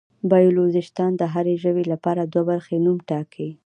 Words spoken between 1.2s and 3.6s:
هر ژوي لپاره دوه برخې نوم ټاکي.